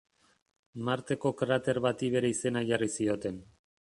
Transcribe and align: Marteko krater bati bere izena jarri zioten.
Marteko 0.87 1.33
krater 1.41 1.79
bati 1.87 2.11
bere 2.17 2.33
izena 2.37 2.63
jarri 2.71 2.91
zioten. 2.97 3.37